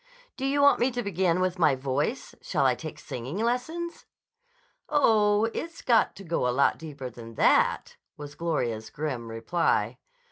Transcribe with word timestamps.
"Do 0.35 0.47
you 0.47 0.63
want 0.63 0.79
me 0.79 0.89
to 0.93 1.03
begin 1.03 1.39
with 1.41 1.59
my 1.59 1.75
voice? 1.75 2.33
Shall 2.41 2.65
I 2.65 2.73
take 2.73 2.97
singing 2.97 3.37
lessons?" 3.37 4.07
"Oh, 4.89 5.45
it's 5.53 5.83
got 5.83 6.15
to 6.15 6.23
go 6.23 6.47
a 6.47 6.49
lot 6.49 6.79
deeper 6.79 7.11
than 7.11 7.35
that," 7.35 7.97
was 8.17 8.33
Gloria's 8.33 8.89
grim 8.89 9.27
reply. 9.29 9.99